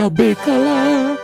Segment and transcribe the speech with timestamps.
[0.00, 1.19] Cabeça lá.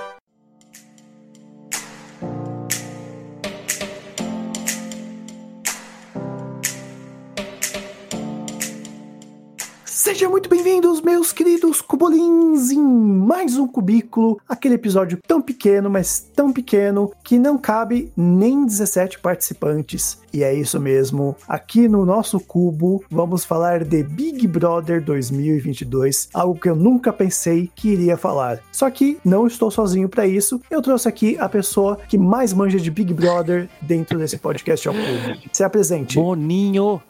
[13.57, 19.19] Mais um cubículo, aquele episódio tão pequeno, mas tão pequeno, que não cabe nem 17
[19.19, 20.19] participantes.
[20.33, 26.61] E é isso mesmo, aqui no nosso cubo vamos falar de Big Brother 2022, algo
[26.61, 28.61] que eu nunca pensei que iria falar.
[28.71, 32.79] Só que não estou sozinho para isso, eu trouxe aqui a pessoa que mais manja
[32.79, 35.41] de Big Brother dentro desse podcast ao cubo.
[35.51, 36.17] Se apresente.
[36.17, 37.01] Boninho!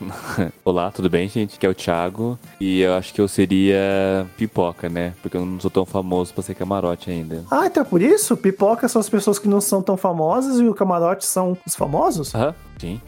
[0.64, 1.56] Olá, tudo bem, gente?
[1.56, 2.38] Aqui é o Thiago.
[2.58, 5.12] E eu acho que eu seria pipoca, né?
[5.20, 7.44] Porque eu não sou tão famoso pra ser camarote ainda.
[7.50, 8.36] Ah, então é por isso?
[8.36, 12.34] Pipoca são as pessoas que não são tão famosas e o camarote são os famosos?
[12.34, 13.00] Aham, sim.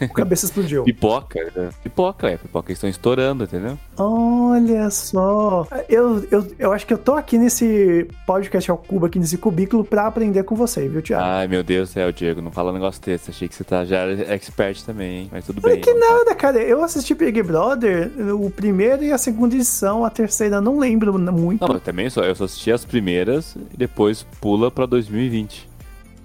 [0.00, 0.82] O cabeça explodiu.
[0.82, 1.70] Pipoca, né?
[1.84, 2.36] Pipoca, é.
[2.36, 3.78] Pipoca estão estourando, entendeu?
[3.96, 5.66] Olha só.
[5.88, 9.84] Eu, eu, eu acho que eu tô aqui nesse podcast ao cubo, aqui nesse cubículo,
[9.84, 11.22] pra aprender com você, viu, Thiago?
[11.22, 13.30] Ai, meu Deus do céu, Diego, não fala um negócio desse.
[13.30, 15.28] Achei que você tá, já era expert também, hein?
[15.30, 15.80] Mas tudo bem.
[15.80, 16.58] que nada, cara.
[16.60, 21.66] Eu assisti Big Brother, o primeiro e a segunda edição, a terceira não lembro muito.
[21.66, 25.68] Não, eu também só, eu só assisti as primeiras e depois pula pra 2020.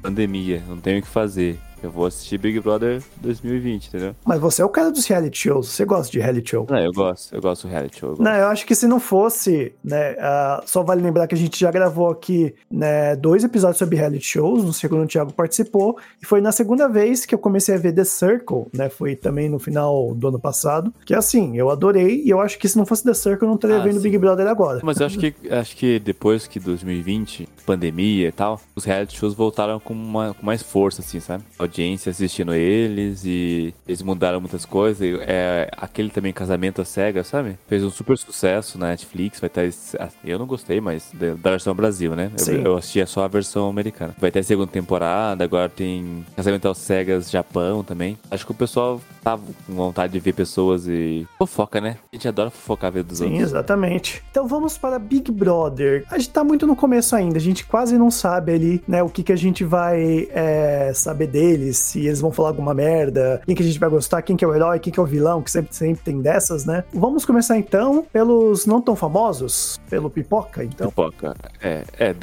[0.02, 1.59] Pandemia, não tenho o que fazer.
[1.86, 4.16] Eu vou assistir Big Brother 2020, entendeu?
[4.25, 6.66] Mas você é o cara dos reality shows, você gosta de reality show.
[6.67, 8.16] Não, eu gosto, eu gosto do reality show.
[8.17, 8.23] eu.
[8.23, 11.59] Não, eu acho que se não fosse, né, ah, só vale lembrar que a gente
[11.59, 16.25] já gravou aqui, né, dois episódios sobre reality shows, no segundo o Thiago participou, e
[16.25, 19.59] foi na segunda vez que eu comecei a ver The Circle, né, foi também no
[19.59, 23.03] final do ano passado, que assim, eu adorei, e eu acho que se não fosse
[23.03, 24.02] The Circle eu não estaria Ah, vendo sim.
[24.02, 24.80] Big Brother agora.
[24.83, 29.36] Mas eu acho que, acho que depois que 2020, pandemia e tal, os reality shows
[29.36, 31.44] voltaram com, uma, com mais força, assim, sabe?
[31.75, 35.01] Audiência assistindo eles e eles mudaram muitas coisas.
[35.01, 37.57] E, é, aquele também Casamento à Cega, sabe?
[37.67, 39.41] Fez um super sucesso na Netflix.
[39.41, 42.31] Vai esse- ah, Eu não gostei, mas da, versão Brasil, né?
[42.55, 44.15] Eu, eu assisti só a versão americana.
[44.17, 48.17] Vai ter segunda temporada, agora tem Casamento às Cegas Japão também.
[48.31, 51.27] Acho que o pessoal tava com vontade de ver pessoas e.
[51.39, 51.97] Fofoca, né?
[52.13, 53.41] A gente adora fofocar a vida dos Sim, outros.
[53.41, 54.23] exatamente.
[54.30, 56.05] Então vamos para Big Brother.
[56.11, 59.09] A gente tá muito no começo ainda, a gente quase não sabe ali, né, o
[59.09, 63.55] que, que a gente vai é, saber deles, se eles vão falar alguma merda, quem
[63.55, 65.41] que a gente vai gostar, quem que é o herói, quem que é o vilão,
[65.41, 66.83] que sempre, sempre tem dessas, né?
[66.93, 70.89] Vamos começar então pelos não tão famosos, pelo Pipoca, então.
[70.89, 71.35] Pipoca.
[71.59, 72.15] É, é,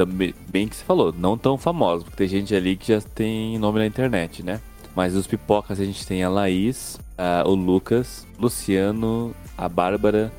[0.48, 3.80] bem que você falou, não tão famosos, porque tem gente ali que já tem nome
[3.80, 4.60] na internet, né?
[4.94, 10.32] Mas os pipocas a gente tem a Laís, a- o Lucas, o Luciano, a Bárbara,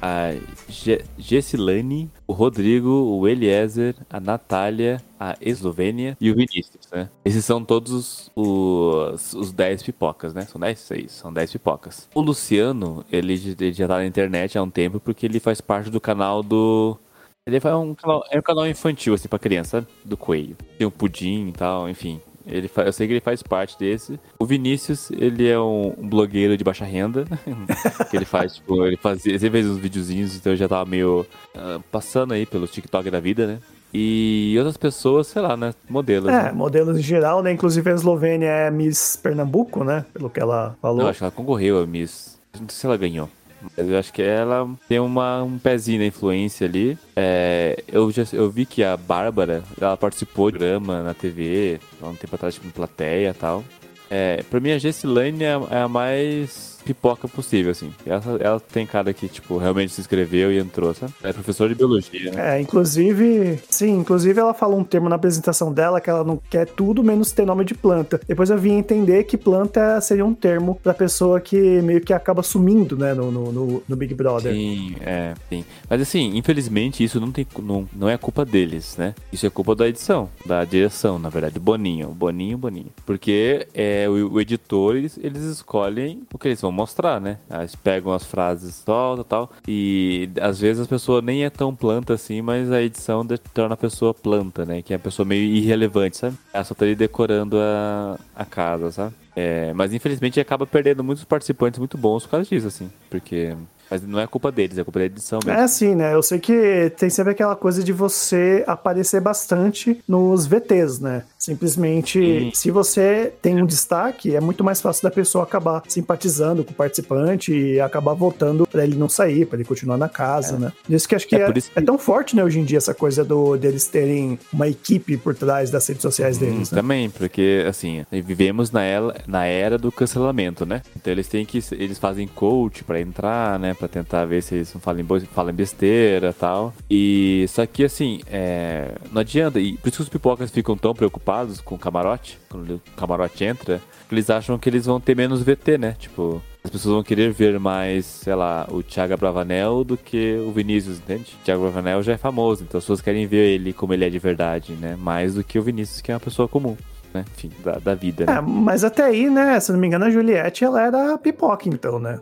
[0.00, 0.32] a
[0.68, 7.08] Ge Gessilane, o Rodrigo, o Eliezer, a Natália, a Eslovênia e o Vinícius, né?
[7.24, 10.42] Esses são todos os, os 10 pipocas, né?
[10.42, 10.78] São 10?
[10.78, 12.08] Seis, são 10 pipocas.
[12.14, 15.90] O Luciano, ele, ele já tá na internet há um tempo porque ele faz parte
[15.90, 16.98] do canal do
[17.46, 19.86] ele é um canal, é um canal infantil, assim, pra criança, sabe?
[20.04, 20.56] Do coelho.
[20.76, 22.20] Tem um pudim e tal, enfim.
[22.46, 24.20] Ele eu sei que ele faz parte desse.
[24.38, 27.24] O Vinícius, ele é um, um blogueiro de baixa renda.
[28.08, 29.32] que ele faz, tipo, ele fazia.
[29.32, 33.18] Ele fez uns videozinhos, então eu já tava meio ah, passando aí pelo TikTok da
[33.18, 33.58] vida, né?
[33.92, 35.74] E outras pessoas, sei lá, né?
[35.88, 36.28] Modelos.
[36.28, 36.52] É, né?
[36.52, 37.50] modelos em geral, né?
[37.50, 40.04] Inclusive a Eslovênia é Miss Pernambuco, né?
[40.12, 41.02] Pelo que ela falou.
[41.02, 42.38] Eu acho que ela concorreu a Miss.
[42.60, 43.28] Não sei se ela ganhou.
[43.76, 46.98] Eu acho que ela tem uma, um pezinho na influência ali.
[47.14, 52.08] É, eu, já, eu vi que a Bárbara, ela participou de programa na TV, há
[52.08, 53.64] um tempo atrás, tipo, em plateia e tal.
[54.10, 57.92] É, pra mim, a Gessilane é, é a mais pipoca possível, assim.
[58.06, 61.12] Ela, ela tem cara que, tipo, realmente se inscreveu e entrou, sabe?
[61.22, 62.56] É professora de biologia, né?
[62.56, 66.66] É, inclusive, sim, inclusive ela falou um termo na apresentação dela que ela não quer
[66.66, 68.20] tudo menos ter nome de planta.
[68.26, 72.42] Depois eu vim entender que planta seria um termo pra pessoa que meio que acaba
[72.42, 74.52] sumindo, né, no, no, no- no Big Brother.
[74.52, 75.64] Sim, é, sim.
[75.90, 79.14] Mas assim, infelizmente isso não, tem, não, não é culpa deles, né?
[79.32, 82.08] Isso é culpa da edição, da direção, na verdade, Boninho.
[82.10, 82.90] Boninho, Boninho.
[83.04, 87.38] Porque é, o, o editor, eles, eles escolhem o que eles vão mostrar, né?
[87.50, 89.50] Eles pegam as frases, e tal.
[89.66, 93.76] E às vezes a pessoa nem é tão planta assim, mas a edição torna a
[93.76, 94.82] pessoa planta, né?
[94.82, 96.36] Que é a pessoa meio irrelevante, sabe?
[96.52, 99.14] Ela só tá ali decorando a, a casa, sabe?
[99.36, 102.90] É, mas infelizmente acaba perdendo muitos participantes muito bons por causa disso, assim.
[103.10, 103.54] Porque.
[103.88, 105.60] Mas não é culpa deles, é culpa da edição mesmo.
[105.60, 106.12] É assim, né?
[106.12, 111.22] Eu sei que tem sempre aquela coisa de você aparecer bastante nos VTs, né?
[111.38, 112.50] Simplesmente, Sim.
[112.52, 116.74] se você tem um destaque, é muito mais fácil da pessoa acabar simpatizando com o
[116.74, 120.72] participante e acabar votando pra ele não sair, pra ele continuar na casa, né?
[120.90, 122.78] Isso que acho que É é, isso que- é tão forte, né, hoje em dia,
[122.78, 126.80] essa coisa do, deles terem uma equipe por trás das redes sociais deles, Hum, né?
[126.82, 130.82] Também, porque assim, vivemos na era, na era do cancelamento, né?
[130.96, 131.60] Então eles têm que.
[131.72, 133.74] Eles fazem coach pra entrar, né?
[133.74, 136.72] Pra tentar ver se eles não falam, falam besteira tal.
[136.90, 139.58] E só que assim, é, não adianta.
[139.60, 143.44] E por isso que os pipocas ficam tão preocupados com o camarote, quando o camarote
[143.44, 143.80] entra,
[144.10, 145.96] eles acham que eles vão ter menos VT, né?
[145.98, 146.42] Tipo.
[146.66, 150.98] As pessoas vão querer ver mais, sei lá, o Thiago Bravanel do que o Vinícius,
[150.98, 151.36] entende?
[151.40, 154.10] O Thiago Bravanel já é famoso, então as pessoas querem ver ele como ele é
[154.10, 154.96] de verdade, né?
[154.96, 156.76] Mais do que o Vinícius, que é uma pessoa comum,
[157.16, 157.24] né?
[157.36, 158.40] Enfim, da, da vida, É, né?
[158.42, 162.20] mas até aí, né, se não me engano, a Juliette, ela era pipoca, então, né?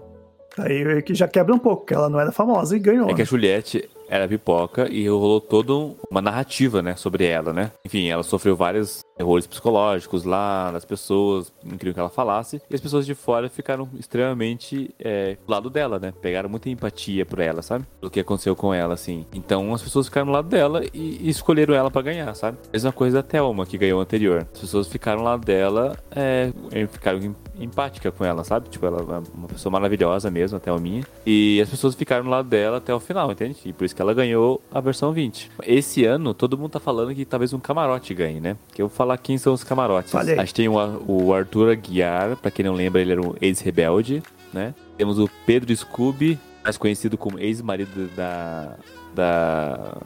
[0.56, 3.06] Aí que já quebra um pouco, porque ela não era famosa e ganhou.
[3.10, 3.24] É que a né?
[3.24, 5.72] Juliette era pipoca e rolou toda
[6.10, 7.72] uma narrativa, né, sobre ela, né?
[7.84, 12.74] Enfim, ela sofreu vários terrores psicológicos lá, das pessoas, não queriam que ela falasse, e
[12.74, 16.12] as pessoas de fora ficaram extremamente é, do lado dela, né?
[16.20, 17.84] Pegaram muita empatia por ela, sabe?
[18.00, 19.26] Do que aconteceu com ela, assim.
[19.32, 22.58] Então as pessoas ficaram do lado dela e, e escolheram ela pra ganhar, sabe?
[22.72, 24.46] Mesma coisa da Thelma, que ganhou anterior.
[24.52, 26.52] As pessoas ficaram do lado dela, é,
[26.90, 28.68] ficaram em- empática com ela, sabe?
[28.68, 31.04] Tipo, ela é uma pessoa maravilhosa mesmo, a Thelminha.
[31.24, 33.56] E as pessoas ficaram do lado dela até o final, entende?
[33.64, 35.50] E por isso que ela ganhou a versão 20.
[35.62, 38.56] Esse ano, todo mundo tá falando que talvez um camarote ganhe, né?
[38.72, 40.10] Que eu vou falar quem são os camarotes.
[40.10, 40.38] Fale aí.
[40.38, 40.74] A gente tem o,
[41.06, 44.22] o Arthur Aguiar, pra quem não lembra, ele era um ex-rebelde,
[44.52, 44.74] né?
[44.96, 48.76] Temos o Pedro Scooby, mais conhecido como ex-marido da.
[49.14, 49.96] da.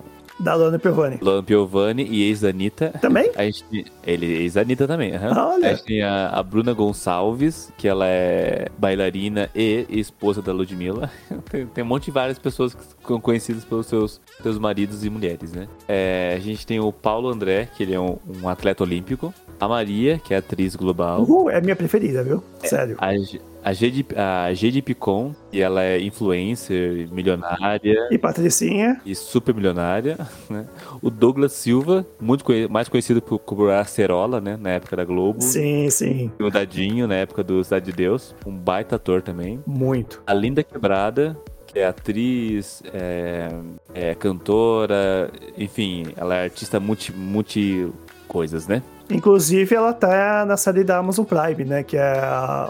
[0.41, 1.19] Da Lana Piovani.
[1.21, 2.91] Luana Piovani e ex-Anitta.
[3.01, 3.31] Também?
[3.35, 3.65] A gente,
[4.07, 5.51] ele é ex-Anitta também, aham.
[5.55, 5.67] Olha.
[5.71, 11.11] A gente tem a, a Bruna Gonçalves, que ela é bailarina e esposa da Ludmilla.
[11.51, 15.11] tem, tem um monte de várias pessoas que são conhecidas pelos seus, seus maridos e
[15.11, 15.67] mulheres, né?
[15.89, 19.33] É, a gente tem o Paulo André, que ele é um, um atleta olímpico.
[19.61, 21.23] A Maria, que é atriz global.
[21.23, 22.45] Uhul, é a minha preferida, viu?
[22.63, 22.97] Sério.
[23.01, 29.01] A, G- a, Gede, a Picon, que ela é influencer, milionária E Patricinha.
[29.05, 30.17] e super milionária,
[30.49, 30.67] né?
[31.03, 34.57] O Douglas Silva, muito conhe- mais conhecido por, por Acerola, né?
[34.61, 35.41] Na época da Globo.
[35.43, 36.31] Sim, sim.
[36.39, 38.35] E o Dadinho, na época do Cidade de Deus.
[38.47, 39.61] Um baita ator também.
[39.67, 40.23] Muito.
[40.27, 41.37] A Linda Quebrada,
[41.67, 43.49] que é atriz, é,
[43.95, 47.87] é cantora, enfim, ela é artista multi, multi
[48.27, 48.83] coisas, né?
[49.11, 51.83] Inclusive, ela tá na série da Amazon Prime, né?
[51.83, 52.21] Que é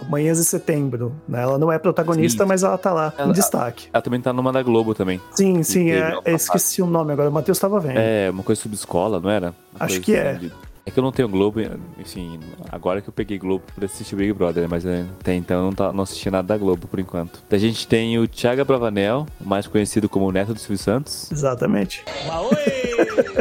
[0.08, 1.12] Manhãs de Setembro.
[1.28, 1.42] Né?
[1.42, 2.48] Ela não é protagonista, Sim.
[2.48, 3.88] mas ela tá lá Ela- em destaque.
[3.92, 5.20] Ela também tá numa da Globo também.
[5.32, 5.90] Sim, sim.
[5.90, 7.28] É, esqueci o nome agora.
[7.28, 7.98] O Matheus tava vendo.
[7.98, 9.54] É, uma coisa sobre escola, não era?
[9.74, 10.34] Uma Acho que é.
[10.34, 10.52] de-
[10.88, 11.60] É que eu não tenho Globo,
[11.98, 12.40] enfim,
[12.72, 15.72] agora que eu peguei Globo pra assistir Big Brother, mas é, até então eu não,
[15.74, 17.42] tá, não assisti nada da Globo por enquanto.
[17.50, 21.30] A gente tem o Thiago Bravanel, mais conhecido como o Neto do Silvio Santos.
[21.30, 22.02] Exatamente.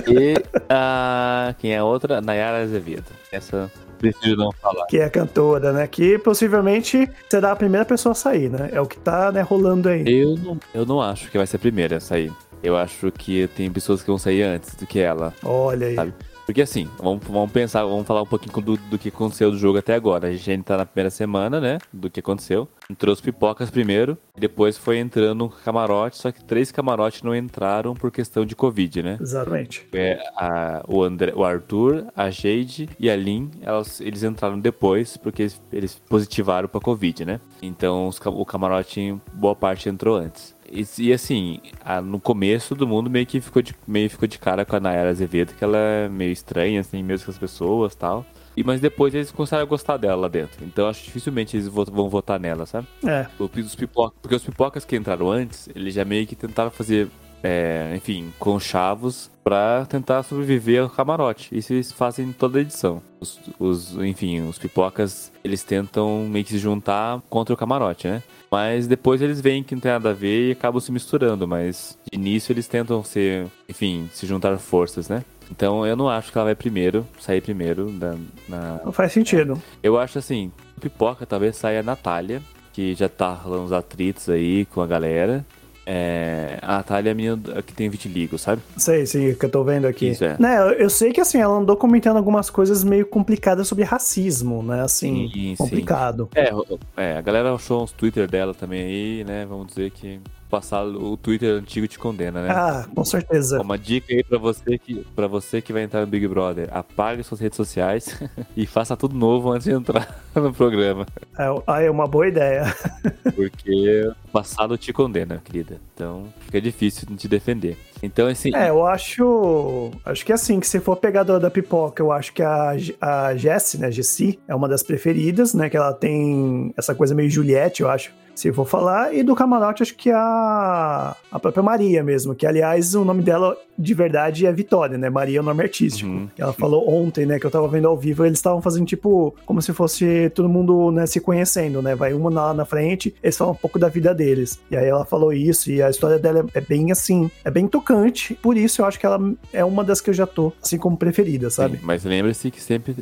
[0.09, 0.33] E
[0.69, 1.55] a.
[1.57, 2.19] Quem é a outra?
[2.19, 3.05] Nayara Azevedo.
[3.31, 4.85] Essa preciso não falar.
[4.87, 5.87] Que é a cantora, né?
[5.87, 8.71] Que possivelmente será a primeira pessoa a sair, né?
[8.73, 10.03] É o que tá né, rolando aí.
[10.05, 12.33] Eu não, eu não acho que vai ser a primeira a sair.
[12.61, 15.33] Eu acho que tem pessoas que vão sair antes do que ela.
[15.45, 15.95] Olha aí.
[15.95, 16.13] Sabe?
[16.47, 19.77] Porque assim, vamos, vamos pensar, vamos falar um pouquinho do, do que aconteceu do jogo
[19.79, 20.29] até agora.
[20.29, 21.77] A gente tá na primeira semana, né?
[21.91, 22.69] Do que aconteceu.
[22.89, 27.93] Entrou os pipocas primeiro, e depois foi entrando camarote, só que três camarotes não entraram
[27.93, 29.17] por questão de Covid, né?
[29.19, 29.85] Exatamente.
[29.93, 35.17] É, a- o, André, o Arthur, a Jade e a Lin, elas, eles entraram depois
[35.17, 37.41] porque eles, eles positivaram pra Covid, né?
[37.61, 40.55] Então os o camarote, boa parte, entrou antes.
[40.71, 44.37] E, e, assim, a- no começo todo mundo meio que ficou de, meio ficou de
[44.37, 47.93] cara com a Nayara Azevedo, que ela é meio estranha, assim, mesmo com as pessoas
[47.93, 48.25] e tal.
[48.55, 50.65] E, mas depois eles começaram a gostar dela lá dentro.
[50.65, 52.87] Então acho que dificilmente eles vão votar nela, sabe?
[53.05, 53.27] É.
[53.39, 57.07] Os pipoca, porque os pipocas que entraram antes, eles já meio que tentaram fazer,
[57.43, 61.55] é, enfim, conchavos pra tentar sobreviver ao camarote.
[61.57, 63.01] Isso eles fazem em toda a edição.
[63.19, 68.21] Os, os- enfim, os pipocas, eles tentam meio que se juntar contra o camarote, né?
[68.51, 71.47] Mas depois eles veem que não tem nada a ver e acabam se misturando.
[71.47, 75.23] Mas de início eles tentam ser, enfim, se juntar forças, né?
[75.49, 78.15] Então eu não acho que ela vai primeiro, sair primeiro da,
[78.49, 79.61] na, Não faz sentido.
[79.81, 82.41] eu acho assim, pipoca talvez saia a Natália,
[82.73, 85.45] que já tá rolando uns atritos aí com a galera.
[85.89, 88.61] É, a Natália é a menina que tem vitiligo, sabe?
[88.75, 90.09] Sei, sim, que eu tô vendo aqui.
[90.09, 90.35] Isso, é.
[90.37, 94.81] Né, eu, sei que assim, ela andou comentando algumas coisas meio complicadas sobre racismo, né?
[94.81, 95.55] Assim, Sim, sim.
[95.55, 96.27] complicado.
[96.35, 96.51] É,
[96.97, 99.45] é, a galera achou uns Twitter dela também aí, né?
[99.45, 102.49] Vamos dizer que passar o Twitter antigo te condena, né?
[102.51, 103.61] Ah, com certeza.
[103.61, 107.23] Uma dica aí pra você que, pra você que vai entrar no Big Brother: apague
[107.23, 108.19] suas redes sociais
[108.55, 111.05] e faça tudo novo antes de entrar no programa.
[111.37, 112.63] É, ah, é uma boa ideia.
[113.35, 115.79] Porque o passado te condena, querida.
[115.93, 117.77] Então fica difícil de te defender.
[118.01, 118.55] Então, assim.
[118.55, 119.91] É, eu acho.
[120.05, 123.35] Acho que é assim, que se for pegador da pipoca, eu acho que a, a
[123.35, 123.91] Jessie, né?
[123.91, 125.69] Jessie, é uma das preferidas, né?
[125.69, 129.13] Que ela tem essa coisa meio Juliette, eu acho se for falar.
[129.13, 133.57] E do camarote, acho que a, a própria Maria mesmo, que aliás o nome dela
[133.77, 135.09] de verdade é Vitória, né?
[135.09, 136.09] Maria é o nome artístico.
[136.09, 136.29] Uhum.
[136.37, 139.61] Ela falou ontem, né, que eu tava vendo ao vivo, eles estavam fazendo tipo como
[139.61, 141.95] se fosse todo mundo, né, se conhecendo, né?
[141.95, 144.59] Vai uma lá na frente, eles falam um pouco da vida deles.
[144.69, 147.67] E aí ela falou isso, e a história dela é, é bem assim, é bem
[147.67, 148.33] tocante.
[148.35, 149.19] Por isso eu acho que ela
[149.53, 151.77] é uma das que eu já tô, assim, como preferida, sabe?
[151.77, 152.95] Sim, mas lembre-se que sempre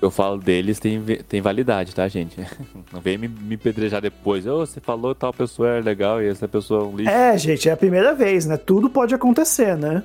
[0.00, 2.36] eu falo deles tem, tem validade, tá, gente?
[2.92, 4.46] Não vem me, me pedrejar depois.
[4.46, 7.10] Oh, você falou tal pessoa é legal e essa pessoa é um lixo.
[7.10, 8.56] É, gente, é a primeira vez, né?
[8.56, 10.02] Tudo pode acontecer, né?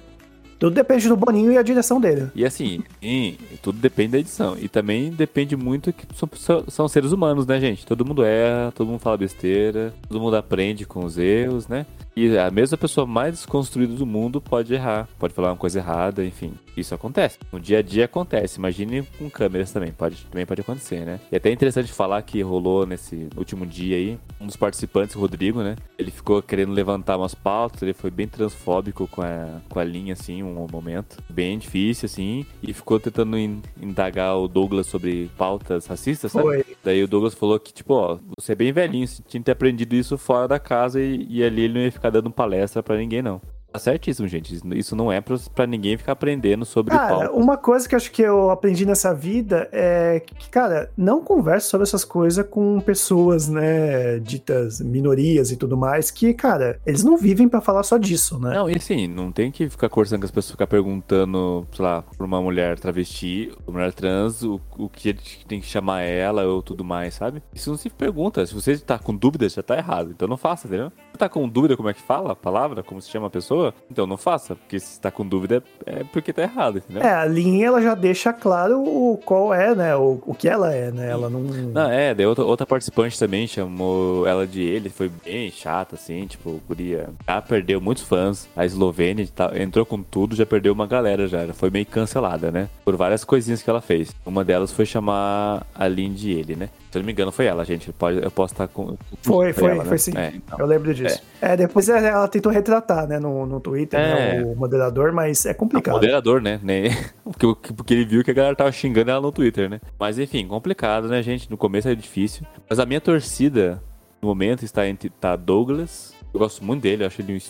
[0.60, 2.32] Tudo depende do Boninho e a direção dele.
[2.34, 4.58] E assim, sim, tudo depende da edição.
[4.60, 7.86] E também depende muito que são, são, seres humanos, né, gente?
[7.86, 11.86] Todo mundo erra, todo mundo fala besteira, todo mundo aprende com os erros, né?
[12.18, 16.26] E a mesma pessoa mais desconstruída do mundo pode errar, pode falar uma coisa errada,
[16.26, 16.52] enfim.
[16.76, 17.38] Isso acontece.
[17.52, 18.58] No dia a dia acontece.
[18.58, 19.92] Imagine com câmeras também.
[19.92, 21.20] Pode, também pode acontecer, né?
[21.32, 25.20] E até é interessante falar que rolou nesse último dia aí, um dos participantes, o
[25.20, 25.76] Rodrigo, né?
[25.98, 30.14] Ele ficou querendo levantar umas pautas, ele foi bem transfóbico com a, com a linha,
[30.14, 31.18] assim, um momento.
[31.30, 32.46] Bem difícil, assim.
[32.64, 33.38] E ficou tentando
[33.80, 36.46] indagar o Douglas sobre pautas racistas, sabe?
[36.46, 36.66] Foi.
[36.84, 39.52] Daí o Douglas falou que, tipo, ó, você é bem velhinho, você tinha que ter
[39.52, 42.82] aprendido isso fora da casa e, e ali ele não ia ficar ficar dando palestra
[42.82, 43.42] para ninguém, não.
[43.78, 44.60] Tá certíssimo, gente.
[44.76, 47.38] Isso não é pra, ninguém ficar aprendendo sobre cara, palco.
[47.38, 51.70] Uma coisa que eu acho que eu aprendi nessa vida é que, cara, não converse
[51.70, 57.18] sobre essas coisas com pessoas, né, ditas minorias e tudo mais, que, cara, eles não
[57.18, 58.56] vivem para falar só disso, né?
[58.56, 62.02] Não, e assim, não tem que ficar conversando com as pessoas, ficar perguntando, sei lá,
[62.02, 65.14] pra uma mulher travesti, uma mulher trans, o, o que
[65.48, 67.44] tem que chamar ela ou tudo mais, sabe?
[67.54, 68.44] Isso não se pergunta.
[68.46, 70.12] Se você tá com dúvidas, já tá errado.
[70.12, 70.92] Então não faça, entendeu?
[71.12, 73.67] Se tá com dúvida como é que fala a palavra, como se chama a pessoa,
[73.72, 77.04] pessoa, então não faça, porque se está com dúvida é porque tá errado, entendeu?
[77.04, 80.74] É, a linha ela já deixa claro o qual é, né, o, o que ela
[80.74, 81.42] é, né, ela não...
[81.42, 86.26] Não, é, daí outra, outra participante também chamou ela de ele, foi bem chata, assim,
[86.28, 90.88] tipo, guria, já perdeu muitos fãs, a Eslovênia tá, entrou com tudo, já perdeu uma
[90.88, 94.16] galera já, já foi meio cancelada, né, por várias coisinhas que ela fez.
[94.26, 97.46] Uma delas foi chamar a Lin de ele, né, se eu não me engano, foi
[97.46, 97.92] ela, gente.
[97.92, 98.98] Pode, eu posso estar com.
[99.22, 99.98] Foi, foi, ela, foi né?
[99.98, 100.12] sim.
[100.16, 100.58] É, então.
[100.58, 101.22] Eu lembro disso.
[101.42, 101.54] É.
[101.54, 101.58] é.
[101.58, 104.44] depois ela tentou retratar, né, no, no Twitter, né, é.
[104.44, 105.96] o moderador, mas é complicado.
[105.96, 106.60] O moderador, né?
[107.24, 109.82] porque, porque ele viu que a galera tava xingando ela no Twitter, né?
[110.00, 111.52] Mas enfim, complicado, né, gente?
[111.52, 112.46] No começo é difícil.
[112.70, 113.82] Mas a minha torcida,
[114.22, 116.14] no momento, está entre tá Douglas.
[116.34, 117.42] Eu gosto muito dele, eu acho ele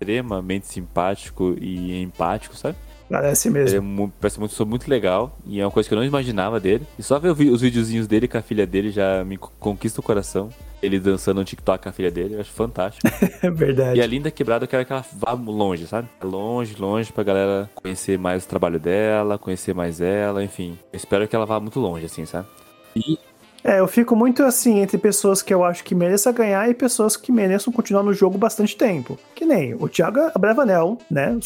[0.00, 2.76] extremamente simpático e empático, sabe?
[3.08, 3.78] Parece mesmo.
[3.78, 5.36] Ele é, parece muito, sou muito legal.
[5.46, 6.86] E é uma coisa que eu não imaginava dele.
[6.98, 10.50] E só ver os videozinhos dele com a filha dele já me conquista o coração.
[10.82, 13.06] Ele dançando no TikTok com a filha dele, eu acho fantástico.
[13.42, 13.98] É verdade.
[13.98, 16.08] E a Linda Quebrada, eu quero que ela vá longe, sabe?
[16.22, 20.78] Longe, longe, pra galera conhecer mais o trabalho dela, conhecer mais ela, enfim.
[20.92, 22.48] Eu espero que ela vá muito longe, assim, sabe?
[22.94, 23.18] E
[23.66, 27.16] é, eu fico muito assim entre pessoas que eu acho que mereçam ganhar e pessoas
[27.16, 29.18] que mereçam continuar no jogo bastante tempo.
[29.34, 31.36] Que nem o Thiago Abravanel, né?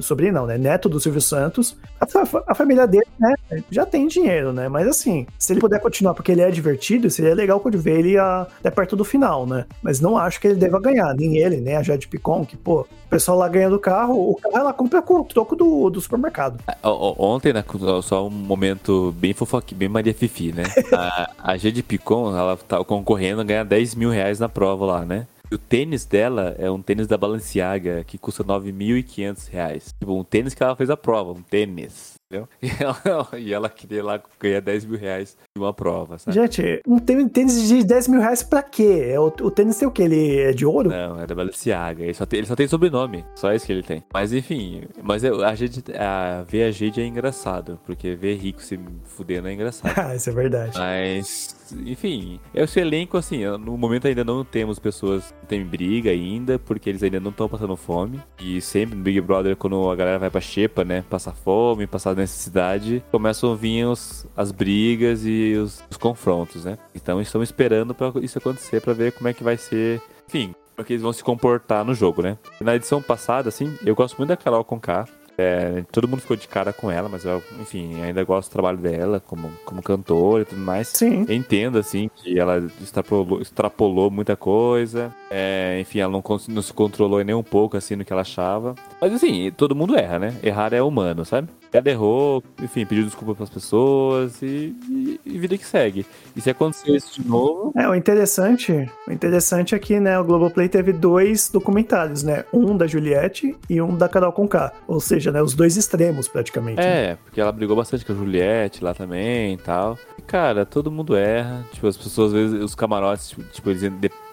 [0.00, 0.58] Sobrinho não, né?
[0.58, 1.76] Neto do Silvio Santos.
[2.00, 2.06] A,
[2.48, 3.32] a, família dele, né?
[3.70, 4.68] Já tem dinheiro, né?
[4.68, 8.18] Mas assim, se ele puder continuar porque ele é divertido, seria legal quando ver ele
[8.18, 9.64] até perto do final, né?
[9.80, 12.80] Mas não acho que ele deva ganhar, nem ele, nem a Jade Picon, que, pô,
[12.80, 16.00] o pessoal lá ganhando o carro, o carro ela compra com o troco do, do
[16.00, 16.58] supermercado.
[16.82, 17.64] Ontem, né?
[18.02, 20.64] Só um momento bem fofoque, bem Maria Fifi, né?
[20.92, 25.04] a, a de Picon, ela tá concorrendo a ganhar 10 mil reais na prova lá,
[25.04, 25.26] né?
[25.50, 29.94] E o tênis dela é um tênis da Balenciaga que custa 9.500 reais.
[29.98, 32.17] Tipo, um tênis que ela fez a prova, um tênis.
[32.30, 32.46] Entendeu?
[32.60, 36.34] E ela, e ela queria lá ganhar 10 mil reais de uma prova, sabe?
[36.34, 39.08] Gente, um tênis de 10 mil reais pra quê?
[39.12, 40.02] É o, o tênis tem o quê?
[40.02, 40.90] Ele é de ouro?
[40.90, 42.04] Não, é da Balenciaga.
[42.04, 43.24] Ele só tem, ele só tem sobrenome.
[43.34, 44.04] Só isso que ele tem.
[44.12, 47.80] Mas enfim, mas a gente, a, ver a gente é engraçado.
[47.86, 49.94] Porque ver rico se fudendo é engraçado.
[49.96, 50.78] ah, isso é verdade.
[50.78, 56.58] Mas enfim, esse elenco, assim, no momento ainda não temos pessoas que tem briga ainda,
[56.58, 58.20] porque eles ainda não estão passando fome.
[58.38, 62.14] E sempre no Big Brother, quando a galera vai pra xepa, né, passar fome, passar
[62.18, 66.76] necessidade, começam a vir os, as brigas e os, os confrontos, né?
[66.94, 70.02] Então estamos esperando para isso acontecer, para ver como é que vai ser.
[70.26, 72.38] Enfim, como é que eles vão se comportar no jogo, né?
[72.60, 75.06] Na edição passada, assim, eu gosto muito da Carol Conká.
[75.40, 78.78] É, todo mundo ficou de cara com ela, mas eu, enfim, ainda gosto do trabalho
[78.78, 80.88] dela como, como cantora e tudo mais.
[80.88, 81.24] Sim.
[81.28, 85.14] Eu entendo, assim, que ela extrapolou, extrapolou muita coisa.
[85.30, 88.74] É, enfim, ela não, não se controlou nem um pouco, assim, no que ela achava.
[89.00, 90.34] Mas, assim, todo mundo erra, né?
[90.42, 91.48] Errar é humano, sabe?
[91.72, 96.06] Ela errou, enfim, pediu desculpa pras pessoas e, e, e, vida que segue.
[96.34, 97.72] E se acontecer isso de novo.
[97.76, 102.44] É, o interessante, o interessante é que, né, o Globoplay teve dois documentários, né?
[102.52, 104.72] Um da Juliette e um da Carol Conká.
[104.86, 106.80] Ou seja, né, os dois extremos, praticamente.
[106.80, 107.18] É, né?
[107.24, 109.98] porque ela brigou bastante com a Juliette lá também e tal.
[110.18, 111.64] E, cara, todo mundo erra.
[111.72, 113.82] Tipo, as pessoas, às vezes, os camarotes, tipo, tipo eles.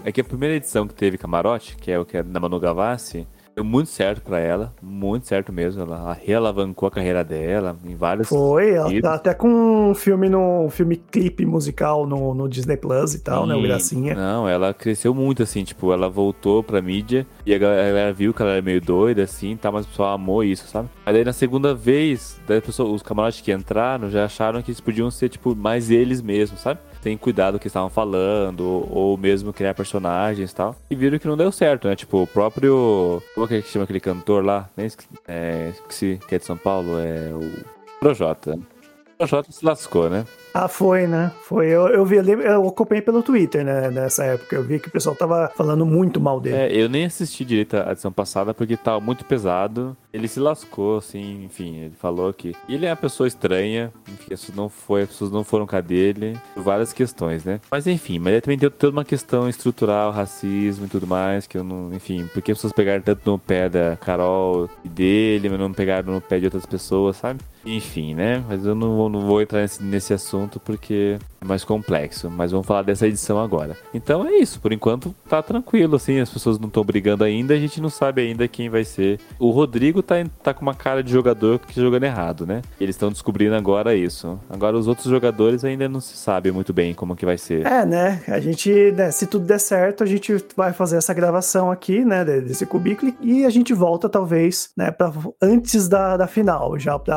[0.03, 2.59] É que a primeira edição que teve camarote, que é o que é da Manu
[2.59, 5.81] Gavassi, Deu muito certo para ela, muito certo mesmo.
[5.81, 8.27] Ela realavancou a carreira dela em vários.
[8.27, 9.47] Foi, ela tá até com
[9.91, 13.49] um filme no um filme clipe musical no, no Disney Plus e tal, Sim.
[13.49, 13.55] né?
[13.55, 14.13] O Gracinha.
[14.13, 18.41] Não, ela cresceu muito, assim, tipo, ela voltou pra mídia e a galera viu que
[18.41, 20.89] ela era meio doida, assim, tá, mas o pessoal amou isso, sabe?
[21.05, 24.81] Aí daí na segunda vez, daí pessoa, os camarotes que entraram já acharam que eles
[24.81, 26.81] podiam ser, tipo, mais eles mesmos, sabe?
[27.01, 30.75] Tem cuidado o que estavam falando, ou, ou mesmo criar personagens e tal.
[30.89, 31.95] E viram que não deu certo, né?
[31.95, 33.21] Tipo, o próprio.
[33.47, 34.67] Como é que chama aquele cantor lá?
[34.75, 38.57] Nem esqueci, é, esqueci que é de São Paulo, é o Projota.
[39.15, 40.25] O Projota se lascou, né?
[40.53, 41.31] Ah, foi, né?
[41.43, 41.67] Foi.
[41.67, 43.89] Eu, eu vi eu acompanhei pelo Twitter, né?
[43.89, 44.55] Nessa época.
[44.55, 46.55] Eu vi que o pessoal tava falando muito mal dele.
[46.55, 49.95] É, eu nem assisti direito a edição passada porque tava muito pesado.
[50.13, 52.53] Ele se lascou, assim, enfim, ele falou que.
[52.67, 56.37] Ele é uma pessoa estranha, enfim, isso não foi, as pessoas não foram a dele,
[56.53, 57.59] por várias questões, né?
[57.69, 61.57] Mas enfim, mas ele também tem toda uma questão estrutural, racismo e tudo mais, que
[61.57, 61.93] eu não.
[61.93, 66.13] Enfim, porque as pessoas pegaram tanto no pé da Carol e dele, mas não pegaram
[66.13, 67.41] no pé de outras pessoas, sabe?
[67.65, 68.43] Enfim, né?
[68.47, 72.29] Mas eu não não vou entrar nesse, nesse assunto porque mais complexo.
[72.29, 73.75] Mas vamos falar dessa edição agora.
[73.93, 77.59] Então é isso, por enquanto tá tranquilo, assim, as pessoas não estão brigando ainda, a
[77.59, 79.19] gente não sabe ainda quem vai ser.
[79.39, 82.61] O Rodrigo tá, tá com uma cara de jogador que jogando errado, né?
[82.79, 84.39] Eles estão descobrindo agora isso.
[84.49, 87.65] Agora os outros jogadores ainda não se sabe muito bem como que vai ser.
[87.65, 88.23] É, né?
[88.27, 92.23] A gente, né, se tudo der certo, a gente vai fazer essa gravação aqui, né,
[92.23, 95.11] desse cubículo e a gente volta talvez, né, para
[95.41, 97.15] antes da, da final, já pra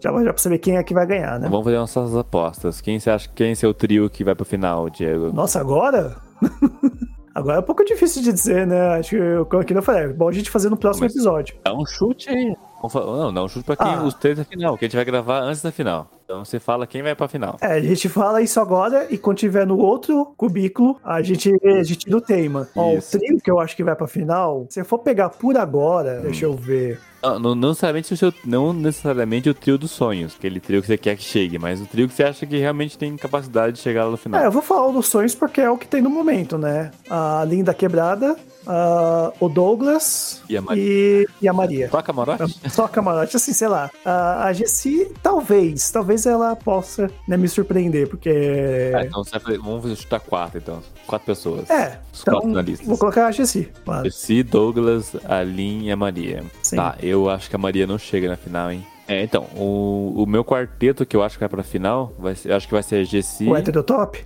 [0.00, 1.48] já, já pra saber quem é que vai ganhar, né?
[1.48, 2.80] Vamos fazer nossas apostas.
[2.80, 5.32] Quem você acha quem seu trio que vai pro final, Diego?
[5.32, 6.16] Nossa, agora?
[7.34, 8.98] Agora é um pouco difícil de dizer, né?
[8.98, 11.54] Acho que, como eu falei, é bom a gente fazer no próximo Mas episódio.
[11.64, 12.54] Dá um chute aí.
[12.94, 14.02] Não, dá um chute pra quem ah.
[14.02, 16.10] os três da final, que a gente vai gravar antes da final.
[16.24, 17.56] Então você fala quem vai pra final.
[17.62, 21.82] É, a gente fala isso agora e quando tiver no outro cubículo, a gente, a
[21.82, 22.68] gente do tema.
[22.76, 25.56] Ó, o trio que eu acho que vai pra final, se eu for pegar por
[25.56, 26.22] agora, hum.
[26.24, 27.00] deixa eu ver.
[27.22, 30.86] Não, não, não, necessariamente o seu, não necessariamente o trio dos sonhos, aquele trio que
[30.86, 33.78] você quer que chegue, mas o trio que você acha que realmente tem capacidade de
[33.78, 34.40] chegar lá no final.
[34.40, 36.90] É, eu vou falar dos sonhos porque é o que tem no momento, né?
[37.08, 41.90] A Linda Quebrada, Uh, o Douglas e a, e, e a, Maria.
[41.90, 42.60] Só a camarote?
[42.70, 43.90] Só a camarote, assim, sei lá.
[44.06, 44.08] Uh,
[44.44, 48.92] a Jessie, talvez, talvez ela possa né, me surpreender, porque.
[48.94, 49.24] Ah, então
[49.60, 50.80] vamos chutar quatro, então.
[51.08, 51.68] Quatro pessoas.
[51.68, 51.98] É.
[52.12, 52.86] Os então, quatro listas.
[52.86, 53.68] Vou colocar a Jessie.
[53.84, 54.04] Claro.
[54.04, 56.44] Jessie, Douglas, a Lin e a Maria.
[56.76, 58.86] Tá, eu acho que a Maria não chega na final, hein?
[59.06, 62.50] É, então, o, o meu quarteto que eu acho que vai pra final, vai ser,
[62.50, 63.48] eu acho que vai ser a Jessie.
[63.48, 64.24] O hétero top?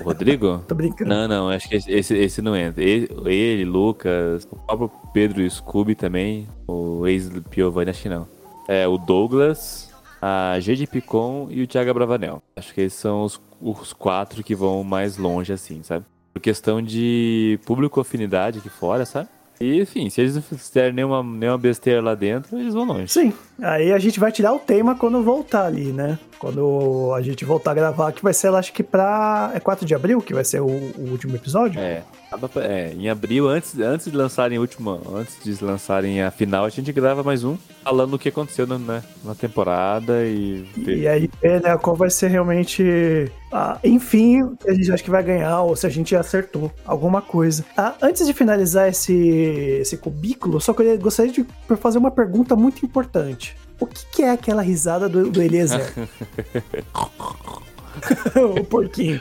[0.00, 0.64] O Rodrigo?
[0.68, 1.10] Tô brincando.
[1.10, 2.82] Não, não, acho que esse, esse não entra.
[2.82, 8.26] Ele, ele, Lucas, o próprio Pedro e o Scooby também, o ex-Piovani, acho que não.
[8.68, 12.42] É, o Douglas, a G Picon e o Thiago Bravanel.
[12.56, 16.04] Acho que esses são os, os quatro que vão mais longe, assim, sabe?
[16.32, 19.28] Por questão de público afinidade aqui fora, sabe?
[19.60, 23.08] E, enfim, se eles não fizerem nenhuma, nenhuma besteira lá dentro, eles vão longe.
[23.08, 23.32] Sim.
[23.60, 26.18] Aí a gente vai tirar o tema quando voltar ali, né?
[26.38, 29.50] Quando a gente voltar a gravar, que vai ser, acho que pra.
[29.54, 31.80] É 4 de abril que vai ser o, o último episódio?
[31.80, 32.02] É.
[32.56, 36.68] É, em abril, antes, antes de lançarem a última, antes de lançarem a final, a
[36.68, 40.66] gente grava mais um falando o que aconteceu na, né, na temporada e.
[40.76, 43.30] E aí, né, qual vai ser realmente.
[43.52, 47.64] Ah, enfim, a gente acha que vai ganhar, ou se a gente acertou alguma coisa.
[47.76, 49.14] Ah, antes de finalizar esse,
[49.80, 53.45] esse cubículo, só queria, gostaria de fazer uma pergunta muito importante.
[53.78, 55.92] O que, que é aquela risada do, do Eliezer?
[58.36, 59.20] o porquinho.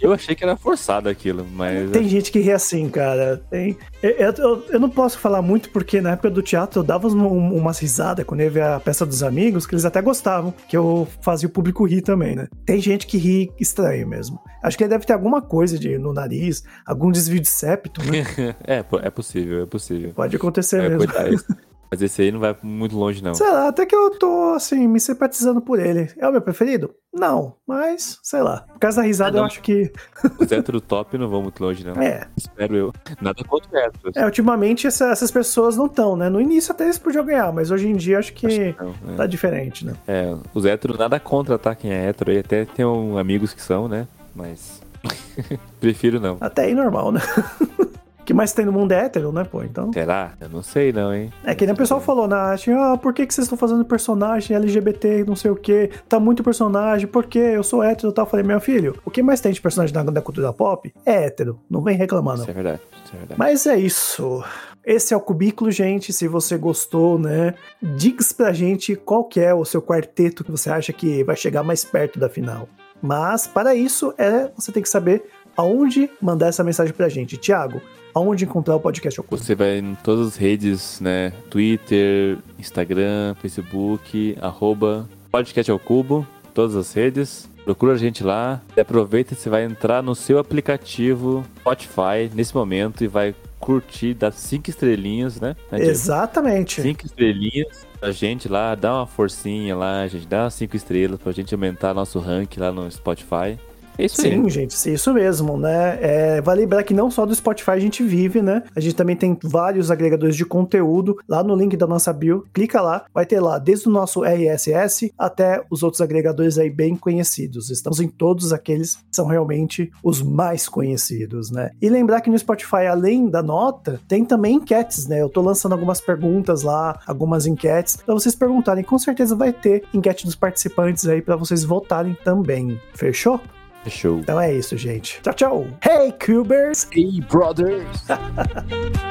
[0.00, 1.90] Eu achei que era forçado aquilo, mas.
[1.90, 3.40] Tem gente que ri assim, cara.
[3.50, 3.76] Tem...
[4.02, 7.78] Eu, eu, eu, não posso falar muito porque na época do teatro eu dava umas
[7.78, 11.48] risadas quando eu via a peça dos amigos, que eles até gostavam, que eu fazia
[11.48, 12.48] o público rir também, né?
[12.64, 14.40] Tem gente que ri estranho mesmo.
[14.62, 18.24] Acho que deve ter alguma coisa de, no nariz, algum desvio de septo, né?
[18.66, 20.12] é, é possível, é possível.
[20.14, 21.10] Pode acontecer é, mesmo.
[21.90, 23.34] Mas esse aí não vai muito longe, não.
[23.34, 26.08] Sei lá, até que eu tô, assim, me simpatizando por ele.
[26.18, 26.94] É o meu preferido?
[27.12, 28.60] Não, mas, sei lá.
[28.72, 29.90] Por causa da risada, Ah, eu acho que.
[30.38, 32.00] Os hétero top não vão muito longe, não.
[32.00, 32.28] É.
[32.36, 32.92] Espero eu.
[33.20, 34.14] Nada contra héteros.
[34.14, 36.28] É, ultimamente essa- essas pessoas não estão, né?
[36.28, 39.16] No início até eles podiam ganhar, mas hoje em dia acho que Não, é.
[39.16, 39.94] tá diferente, né?
[40.06, 41.74] É, os héteros nada contra, tá?
[41.74, 44.06] Quem é hétero aí, até tem um- amigos que são, né?
[44.32, 44.80] Mas.
[45.80, 46.36] Prefiro não.
[46.40, 47.20] Até aí normal, né?
[48.20, 49.62] O que mais tem no mundo é hétero, né, pô?
[49.62, 49.92] Então.
[49.92, 50.32] Será?
[50.40, 51.32] Eu não sei não, hein?
[51.44, 53.84] É que nem o pessoal falou na arte, ah, por que, que vocês estão fazendo
[53.84, 57.38] personagem LGBT, não sei o que, tá muito personagem, por quê?
[57.38, 58.24] Eu sou hétero e tal.
[58.24, 61.24] Eu falei, meu filho, o que mais tem de personagem da, da cultura pop é
[61.24, 61.58] hétero.
[61.68, 62.42] Não vem reclamar, não.
[62.42, 62.80] Isso é verdade.
[63.04, 63.38] Isso é verdade.
[63.38, 64.44] Mas é isso.
[64.84, 66.12] Esse é o Cubículo, gente.
[66.12, 67.54] Se você gostou, né?
[67.82, 71.62] Diga pra gente qual que é o seu quarteto que você acha que vai chegar
[71.62, 72.68] mais perto da final.
[73.02, 75.24] Mas, para isso, é você tem que saber
[75.56, 77.36] aonde mandar essa mensagem pra gente.
[77.36, 77.80] Tiago,
[78.14, 79.44] aonde encontrar o podcast oculto?
[79.44, 81.32] Você vai em todas as redes, né?
[81.48, 87.48] Twitter, Instagram, Facebook, arroba podcast ao cubo, todas as redes.
[87.64, 88.60] Procura a gente lá.
[88.76, 94.14] E aproveita e você vai entrar no seu aplicativo Spotify nesse momento e vai curtir,
[94.14, 95.54] dar cinco estrelinhas, né?
[95.70, 95.82] né?
[95.82, 96.80] Exatamente.
[96.80, 101.54] Cinco estrelinhas pra gente lá, dá uma forcinha lá, gente, dá cinco estrelas pra gente
[101.54, 103.58] aumentar nosso rank lá no Spotify.
[104.00, 104.50] É isso Sim, aí.
[104.50, 105.98] gente, sim, isso mesmo, né?
[106.00, 108.62] É, vale lembrar que não só do Spotify a gente vive, né?
[108.74, 112.46] A gente também tem vários agregadores de conteúdo lá no link da nossa bio.
[112.50, 116.96] Clica lá, vai ter lá desde o nosso RSS até os outros agregadores aí bem
[116.96, 117.68] conhecidos.
[117.68, 121.70] Estamos em todos aqueles que são realmente os mais conhecidos, né?
[121.80, 125.20] E lembrar que no Spotify, além da nota, tem também enquetes, né?
[125.20, 128.82] Eu tô lançando algumas perguntas lá, algumas enquetes, pra vocês perguntarem.
[128.82, 132.80] Com certeza vai ter enquete dos participantes aí pra vocês votarem também.
[132.94, 133.38] Fechou?
[133.84, 134.18] Fechou.
[134.18, 135.20] Então é isso, gente.
[135.22, 135.66] Tchau, tchau.
[135.82, 136.86] Hey, Cubers!
[136.92, 138.04] Hey, brothers!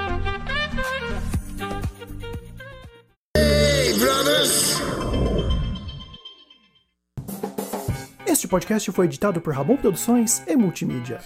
[8.25, 11.19] Este podcast foi editado por Ramon Produções e Multimídia.